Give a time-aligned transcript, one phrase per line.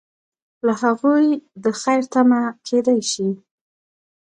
[0.65, 1.25] له هغوی
[1.63, 3.29] د خیر تمه کیدای شي.